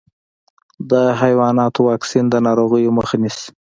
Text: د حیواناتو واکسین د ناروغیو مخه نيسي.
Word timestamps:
د 0.89 0.91
حیواناتو 1.21 1.79
واکسین 1.89 2.25
د 2.29 2.35
ناروغیو 2.45 2.95
مخه 2.97 3.15
نيسي. 3.23 3.49